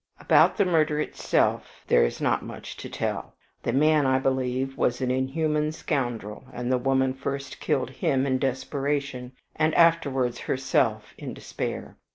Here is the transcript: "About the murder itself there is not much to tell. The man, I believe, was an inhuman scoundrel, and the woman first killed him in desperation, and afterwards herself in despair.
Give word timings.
"About 0.19 0.57
the 0.57 0.65
murder 0.65 0.99
itself 0.99 1.83
there 1.85 2.03
is 2.03 2.19
not 2.19 2.41
much 2.41 2.75
to 2.77 2.89
tell. 2.89 3.35
The 3.61 3.71
man, 3.71 4.07
I 4.07 4.17
believe, 4.17 4.75
was 4.75 4.99
an 4.99 5.11
inhuman 5.11 5.71
scoundrel, 5.73 6.45
and 6.51 6.71
the 6.71 6.79
woman 6.79 7.13
first 7.13 7.59
killed 7.59 7.91
him 7.91 8.25
in 8.25 8.39
desperation, 8.39 9.33
and 9.55 9.75
afterwards 9.75 10.39
herself 10.39 11.13
in 11.19 11.35
despair. 11.35 11.97